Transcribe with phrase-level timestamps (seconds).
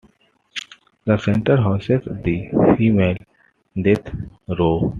[1.05, 3.17] The center houses the female
[3.79, 4.11] death
[4.57, 4.89] row.